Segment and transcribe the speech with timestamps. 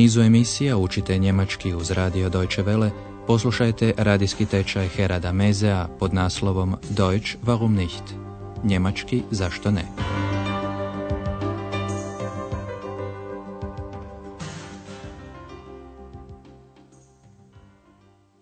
[0.00, 2.90] nizu emisija učite njemački uz radio Deutsche Welle,
[3.26, 8.02] poslušajte radijski tečaj Herada Mezea pod naslovom Deutsch warum nicht?
[8.64, 9.84] Njemački zašto ne?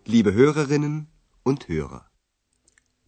[0.07, 1.05] Liebe Hörerinnen
[1.45, 2.01] und Hörer.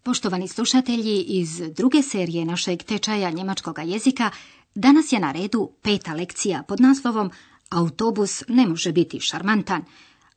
[0.02, 4.30] Poštovani slušatelji, iz druge serije našeg tečaja njemačkog jezika
[4.74, 7.30] danas je na redu peta lekcija pod naslovom
[7.70, 9.84] Autobus ne može biti šarmantan.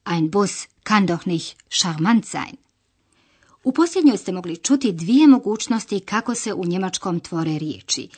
[0.06, 2.56] Ein Bus kann doch nicht charmant sein.
[3.64, 8.10] U posljednjoj ste mogli čuti dvije mogućnosti kako se u njemačkom tvore riječi.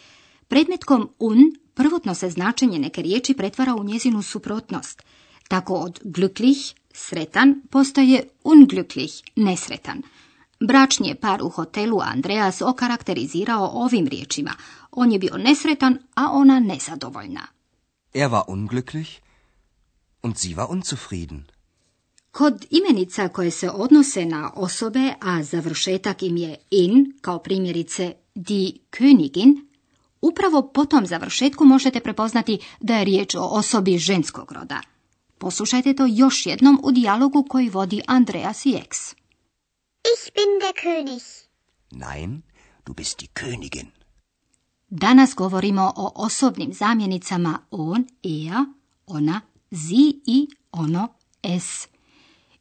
[0.47, 5.03] Predmetkom un prvotno se značenje neke riječi pretvara u njezinu suprotnost.
[5.47, 10.01] Tako od glücklich, sretan, postaje unglücklich, nesretan.
[10.59, 14.53] Bračni je par u hotelu Andreas okarakterizirao ovim riječima.
[14.91, 17.54] On je bio nesretan, a ona nezadovoljna.
[18.15, 19.21] Er war unglücklich
[20.21, 21.39] und sie war unzufrieden.
[22.31, 28.71] Kod imenica koje se odnose na osobe, a završetak im je in, kao primjerice die
[28.91, 29.55] Königin,
[30.21, 34.81] upravo po tom završetku možete prepoznati da je riječ o osobi ženskog roda.
[35.37, 39.11] Poslušajte to još jednom u dijalogu koji vodi Andreas i Ex.
[40.13, 41.47] Ich bin der König.
[41.91, 42.41] Nein,
[42.85, 43.94] du bist die Königin.
[44.97, 48.65] Danas govorimo o osobnim zamjenicama on, er,
[49.07, 51.07] ona, sie i ono,
[51.43, 51.87] es.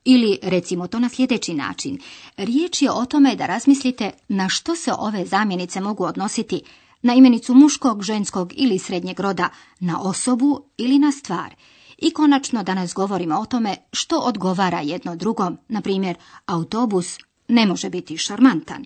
[0.05, 1.99] Ili recimo to na sljedeći način.
[2.37, 6.63] Riječ je o tome da razmislite na što se ove zamjenice mogu odnositi
[7.03, 9.49] na imenicu muškog, ženskog ili srednjeg roda,
[9.81, 11.55] na osobu ili na stvar.
[11.99, 17.19] I konačno danas govorimo o tome što odgovara jedno drugom, na primjer autobus
[17.49, 18.85] ne može biti šarmantan.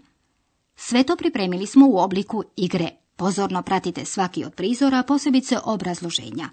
[0.76, 3.07] Sve to pripremili smo u obliku igre.
[3.18, 6.48] Pozorno pratite svaki od prizora, posebice obrazloženja.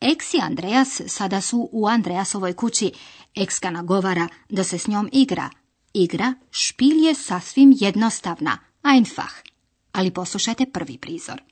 [0.00, 2.92] Eks i Andreas sada su u Andreasovoj kući.
[3.34, 5.50] Ekska nagovara da se s njom igra.
[5.94, 9.32] Igra špil je sasvim jednostavna, einfach.
[9.92, 11.42] Ali poslušajte prvi prizor.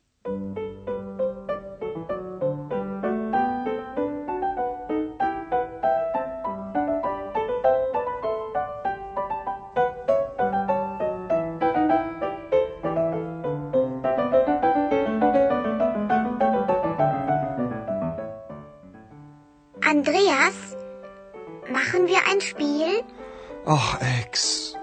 [23.67, 24.73] Ach, Ex.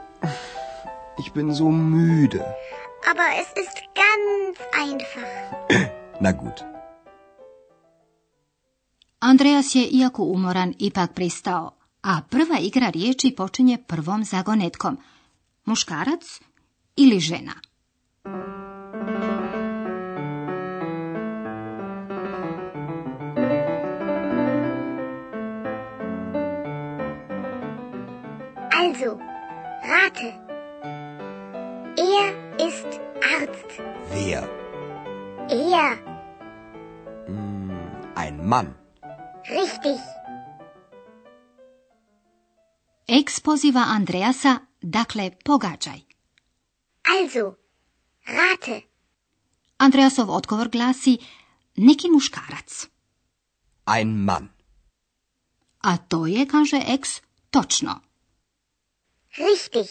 [1.19, 2.45] Ich bin so müde.
[3.11, 5.31] Aber es ist ganz einfach.
[6.21, 6.65] Na gut.
[9.21, 11.71] Andreas je, iako umoran, ipak pristao,
[12.03, 14.99] a prva igra riječi počinje prvom zagonetkom.
[15.65, 16.41] Muškarac
[16.97, 17.55] ili žena?
[28.83, 29.11] Also,
[29.93, 30.29] rate.
[32.11, 32.29] Er
[32.69, 32.91] ist
[33.37, 33.71] Arzt.
[34.11, 34.43] Wer?
[35.49, 35.93] Er.
[37.27, 37.71] Hm,
[38.17, 38.75] ein Mann.
[39.59, 39.99] Richtig.
[43.07, 46.01] Eks poziva Andreasa, dakle pogađaj.
[47.15, 47.55] Also,
[48.27, 48.83] rate.
[49.77, 51.19] Andreasov odgovor glasi
[51.77, 52.87] neki muškarac.
[53.99, 54.49] Ein Mann.
[55.81, 57.21] A to je, kaže Eks,
[57.51, 58.12] točno.
[59.37, 59.87] Richtig.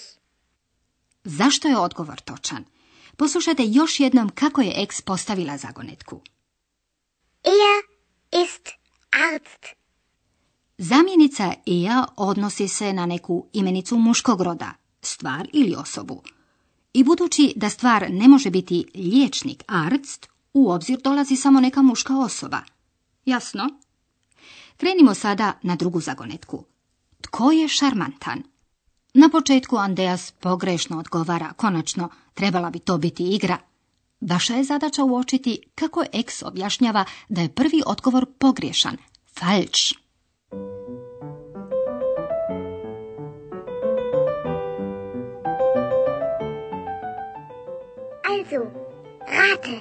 [1.24, 2.66] Zašto je odgovor točan?
[3.18, 6.22] Poslušajte još jednom kako je Eks postavila zagonetku.
[7.44, 7.84] Er
[8.44, 8.70] ist
[9.12, 9.66] Arzt.
[10.78, 16.24] Zamjenica ea odnosi se na neku imenicu muškog roda, stvar ili osobu.
[16.94, 22.18] I budući da stvar ne može biti liječnik, arzt, u obzir dolazi samo neka muška
[22.18, 22.62] osoba.
[23.26, 23.70] Jasno?
[24.78, 26.66] Krenimo sada na drugu zagonetku.
[27.22, 28.44] Tko je šarmantan?
[29.14, 33.58] Na početku Andeas pogrešno odgovara, konačno, trebala bi to biti igra.
[34.22, 38.98] Vaša je zadaća uočiti kako X objašnjava da je prvi odgovor pogriješan,
[39.40, 39.94] falsch.
[48.30, 48.62] Also,
[49.28, 49.80] rate.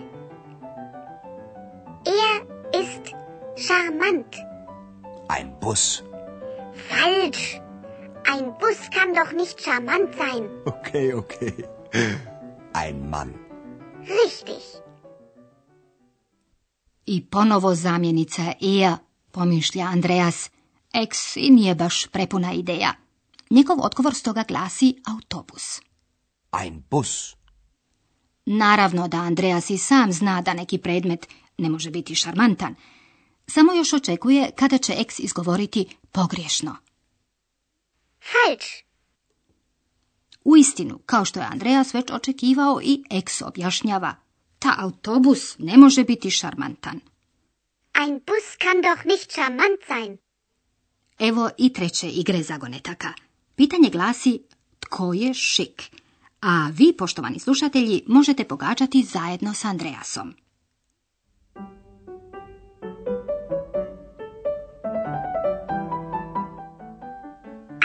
[2.06, 2.47] Er
[2.82, 3.15] ist
[3.67, 4.35] charmant.
[5.38, 6.03] Ein Bus.
[6.88, 7.69] Falsch.
[8.32, 10.43] Ein Bus kann doch nicht charmant sein.
[10.65, 11.55] Okay, okay.
[12.73, 13.35] Ein Mann.
[14.00, 14.62] Richtig.
[17.06, 18.99] I ponovo zamjenica Ea,
[19.31, 20.50] pomišlja Andreas.
[20.93, 22.94] Eks i nije baš prepuna ideja.
[23.50, 25.81] Njegov odgovor stoga glasi autobus.
[26.62, 27.37] Ein Bus.
[28.47, 31.29] Naravno da Andreas i sam zna da neki predmet
[31.59, 32.75] ne može biti šarmantan.
[33.47, 36.77] Samo još očekuje kada će X izgovoriti pogriješno.
[38.20, 38.69] Falsch.
[40.44, 44.14] U istinu, kao što je Andreas već očekivao i X objašnjava,
[44.58, 47.00] ta autobus ne može biti šarmantan.
[47.94, 50.19] Ein Bus kann doch nicht charmant sein.
[51.19, 53.12] Evo i treće igre zagonetaka.
[53.56, 54.43] Pitanje glasi
[54.81, 55.82] tko je šik?
[56.40, 60.34] A vi, poštovani slušatelji, možete pogađati zajedno s Andreasom.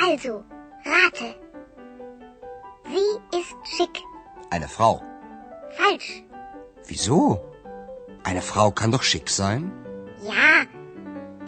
[0.07, 0.43] Also,
[0.85, 1.29] rate.
[2.91, 3.95] Sie ist schick.
[4.51, 5.01] Eine Frau.
[5.77, 6.23] Falsch.
[6.87, 7.41] Wieso?
[8.23, 9.71] Eine Frau kann doch schick sein.
[10.23, 10.65] Ja,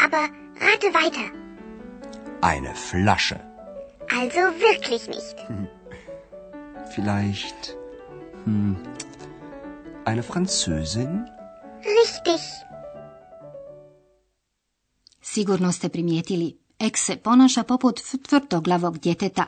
[0.05, 0.23] aber
[0.65, 1.27] rate weiter.
[2.41, 3.39] Eine Flasche.
[4.19, 5.37] Also wirklich nicht.
[6.95, 7.77] Vielleicht.
[8.45, 8.77] Hm,
[10.05, 11.29] eine Französin?
[12.01, 12.41] Richtig.
[15.21, 19.45] Sigurno ste primijetili, Ek se ponaša poput tvrdoglavog djeteta.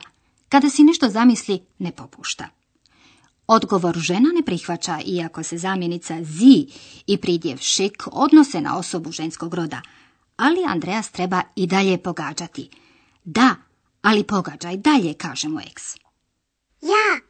[0.48, 2.48] Kada si nešto zamisli, ne popušta.
[3.46, 6.66] Odgovor žena ne prihvaća, iako se zamjenica zi
[7.06, 9.80] i pridjev šik odnose na osobu ženskog roda.
[10.36, 12.70] Ali Andreas treba i dalje pogađati.
[13.24, 13.54] Da,
[14.02, 15.96] ali pogađaj dalje, kaže mu eks.
[16.80, 17.20] Ja,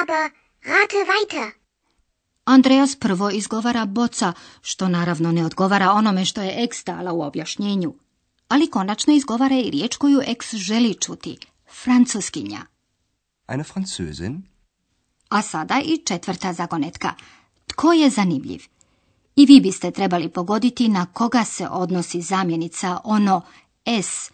[0.00, 0.30] aber
[0.64, 1.50] rate weiter.
[2.44, 4.32] Andreas prvo izgovara boca,
[4.62, 7.94] što naravno ne odgovara onome što je eks dala u objašnjenju.
[8.50, 11.36] Ali konačno izgovara i riječ koju eks želi čuti,
[11.84, 12.60] francuskinja.
[13.48, 14.40] Eine Französin?
[15.28, 17.14] A sada i četvrta zagonetka.
[17.66, 18.60] Tko je zanimljiv?
[19.36, 23.42] I vi biste trebali pogoditi na koga se odnosi zamjenica ono
[24.02, 24.30] S.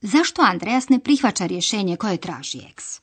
[0.00, 3.00] Zašto Andreas ne prihvaća rješenje koje traži X?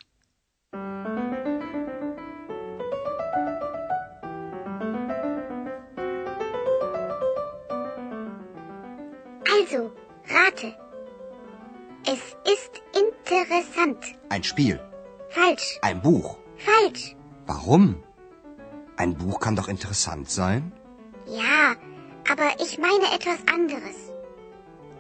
[9.62, 10.75] Also, rate.
[12.05, 12.21] Es
[12.53, 12.73] ist
[13.03, 14.01] interessant.
[14.29, 14.79] Ein Spiel.
[15.29, 15.79] Falsch.
[15.81, 16.37] Ein Buch.
[16.57, 17.15] Falsch.
[17.45, 18.03] Warum?
[18.97, 20.71] Ein Buch kann doch interessant sein.
[21.25, 21.75] Ja,
[22.31, 23.97] aber ich meine etwas anderes.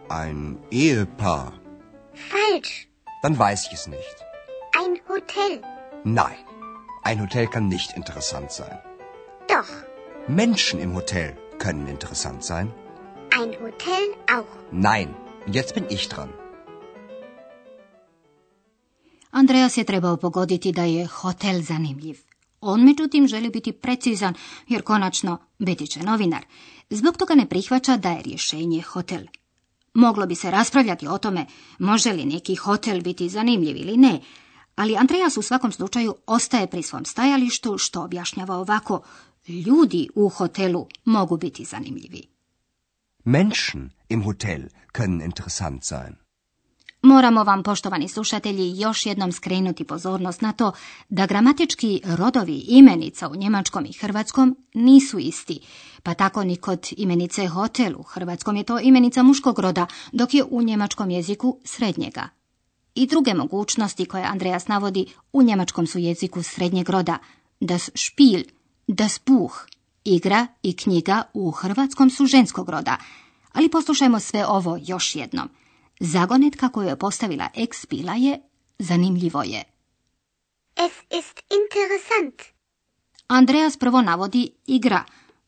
[0.09, 1.53] Ein Ehepaar.
[2.13, 2.87] Falsch.
[3.21, 4.15] Dann weiß ich es nicht.
[4.77, 5.61] Ein Hotel.
[6.03, 6.37] Nein,
[7.03, 8.79] ein Hotel kann nicht interessant sein.
[9.47, 9.67] Doch.
[10.27, 12.73] Menschen im Hotel können interessant sein.
[13.39, 14.05] Ein Hotel
[14.37, 14.53] auch.
[14.71, 15.15] Nein,
[15.47, 16.29] jetzt bin ich dran.
[19.31, 22.17] Andreas je trebao pogoditi da je hotel zanimljiv.
[22.61, 24.33] On međutim želi biti precizan
[24.67, 26.45] jer konačno biti će novinar.
[26.89, 29.21] Zbog toga ne prihvaća da je rješenje hotel.
[29.93, 31.45] Moglo bi se raspravljati o tome
[31.79, 34.21] može li neki hotel biti zanimljiv ili ne,
[34.75, 39.01] ali Andreas u svakom slučaju ostaje pri svom stajalištu što objašnjava ovako
[39.47, 42.38] ljudi u hotelu mogu biti zanimljivi.
[43.25, 46.15] Menschen im Hotel können interessant sein.
[47.01, 50.71] Moramo vam, poštovani slušatelji, još jednom skrenuti pozornost na to
[51.09, 55.59] da gramatički rodovi imenica u njemačkom i hrvatskom nisu isti,
[56.03, 60.43] pa tako ni kod imenice hotel u hrvatskom je to imenica muškog roda, dok je
[60.43, 62.29] u njemačkom jeziku srednjega.
[62.95, 67.17] I druge mogućnosti koje Andreas navodi u njemačkom su jeziku srednjeg roda,
[67.59, 68.43] das Spiel,
[68.87, 69.53] das Buch,
[70.03, 72.97] igra i knjiga u hrvatskom su ženskog roda.
[73.53, 75.49] Ali poslušajmo sve ovo još jednom.
[75.99, 78.39] Zagonetka koju je postavila ex bila je
[78.79, 79.63] zanimljivo je.
[80.75, 82.41] Es ist interessant.
[83.27, 85.03] Andreas prvo navodi igra,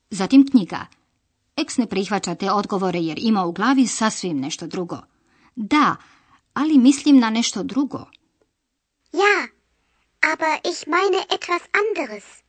[0.10, 0.86] zatim knjiga.
[1.55, 4.98] Eks ne prihvaća te odgovore jer ima u glavi sasvim nešto drugo.
[5.55, 5.96] Da,
[6.53, 8.05] ali mislim na nešto drugo.
[9.13, 9.48] Ja,
[10.34, 12.40] aber ich meine etwas anderes.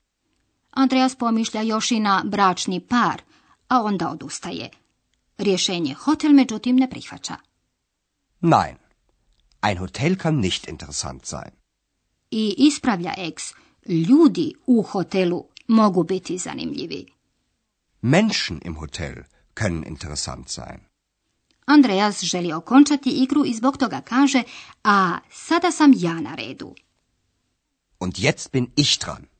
[0.72, 3.22] Andreas pomišlja još i na bračni par,
[3.68, 4.70] a onda odustaje.
[5.38, 7.36] Rješenje hotel međutim ne prihvaća.
[8.40, 8.76] Nein,
[9.62, 11.50] ein Hotel kann nicht interessant sein.
[12.30, 13.42] I ispravlja eks,
[13.86, 17.06] ljudi u hotelu mogu biti zanimljivi.
[18.02, 19.14] Menschen im Hotel
[19.54, 20.80] können interessant sein.
[21.64, 24.42] Andreas želi okončati igru i zbog toga kaže,
[24.84, 26.74] a sada sam ja na redu.
[28.00, 29.31] Und jetzt bin ich dran.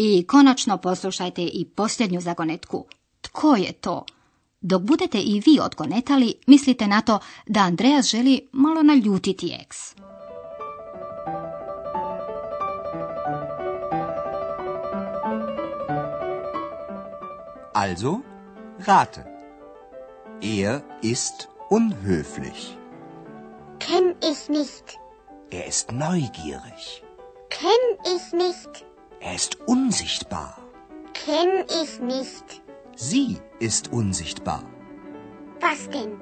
[0.00, 2.86] I konačno poslušajte i posljednju zagonetku.
[3.20, 4.04] Tko je to?
[4.60, 9.94] Dok budete i vi odgonetali, mislite na to da Andreas želi malo naljutiti eks.
[17.74, 18.20] Also,
[18.86, 19.24] rate.
[20.42, 22.76] Er ist unhöflich.
[23.78, 24.84] Kenn ich nicht.
[25.50, 27.02] Er ist neugierig.
[27.48, 28.88] Kenn ich nicht.
[29.20, 30.58] Er ist unsichtbar.
[31.12, 32.62] Kenn ich nicht.
[32.96, 34.62] Sie ist unsichtbar.
[35.60, 36.12] Was denn?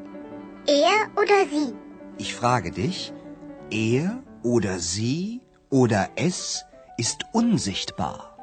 [0.66, 1.74] Er oder sie?
[2.18, 3.12] Ich frage dich,
[3.70, 6.64] er oder sie oder es
[6.96, 8.36] ist unsichtbar.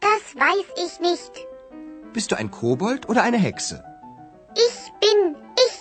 [0.00, 1.32] Das weiß ich nicht.
[2.12, 3.82] Bist du ein Kobold oder eine Hexe?
[4.54, 5.36] Ich bin
[5.66, 5.78] ich.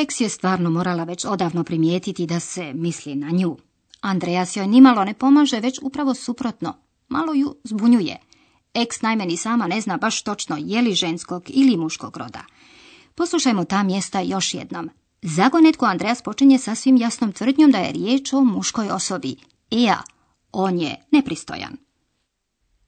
[0.00, 3.56] Eks je stvarno morala već odavno primijetiti da se misli na nju.
[4.00, 6.76] Andreas joj nimalo ne pomaže, već upravo suprotno.
[7.08, 8.16] Malo ju zbunjuje.
[8.74, 12.44] Eks najme ni sama ne zna baš točno je li ženskog ili muškog roda.
[13.14, 14.90] Poslušajmo ta mjesta još jednom.
[15.22, 19.36] Zagonetku Andreas počinje sasvim jasnom tvrdnjom da je riječ o muškoj osobi.
[19.70, 20.02] Ea,
[20.52, 21.76] on je nepristojan.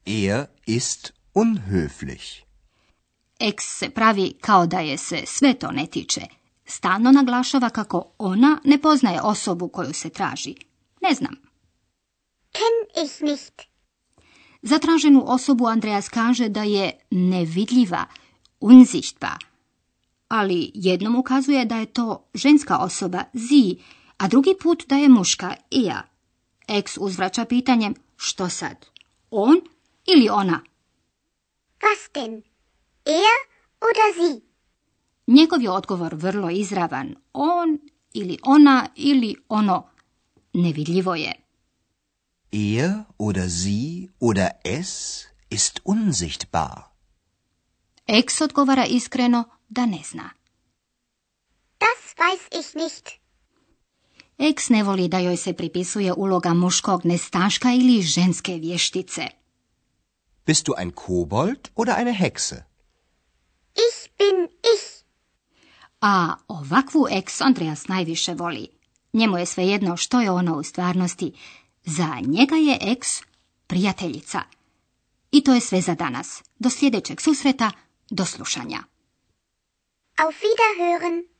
[0.05, 2.41] Er ist unhöflich.
[3.39, 6.21] Eks se pravi kao da je se sve to ne tiče.
[6.65, 10.55] Stalno naglašava kako ona ne poznaje osobu koju se traži.
[11.03, 11.35] Ne znam.
[12.51, 13.61] Kenn ich nicht.
[14.61, 18.05] Za traženu osobu Andreas kaže da je nevidljiva,
[18.59, 19.45] unsichtbar.
[20.27, 23.75] Ali jednom ukazuje da je to ženska osoba, sie,
[24.17, 26.03] a drugi put da je muška, ia.
[26.67, 28.85] Ex uzvraća pitanjem, što sad?
[29.31, 29.55] On
[30.05, 30.61] ili ona?
[31.81, 32.33] Was denn?
[33.05, 33.37] Er
[33.81, 34.41] oder sie?
[35.27, 37.15] Njegov je odgovor vrlo izravan.
[37.33, 37.79] On
[38.13, 39.92] ili ona ili ono.
[40.53, 41.33] Nevidljivo je.
[42.51, 46.91] Er oder sie oder es ist unsichtbar.
[48.05, 50.29] Ex odgovara iskreno da ne zna.
[51.77, 53.19] Das weiß ich nicht.
[54.37, 59.27] Ex ne voli da joj se pripisuje uloga muškog nestaška ili ženske vještice.
[60.45, 62.63] Bist du ein Kobold oder eine Hexe?
[63.73, 65.03] Ich bin ich.
[66.01, 68.67] A ovakvu ex Andreas najviše voli.
[69.13, 71.31] Njemu je svejedno što je ona u stvarnosti.
[71.85, 73.07] Za njega je ex
[73.67, 74.41] prijateljica.
[75.31, 76.43] I to je sve za danas.
[76.59, 77.71] Do sljedećeg susreta,
[78.09, 78.79] do slušanja.
[80.17, 81.33] Auf Wiederhören.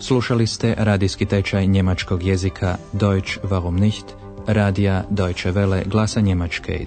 [0.00, 4.04] Slušali ste radijski tečaj njemačkog jezika Deutsch warum nicht,
[4.46, 6.86] radija Deutsche Welle glasa Njemačke,